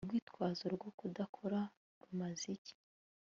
[0.05, 1.59] Urwitwazo rwo kudakora
[2.01, 2.75] rumaze iki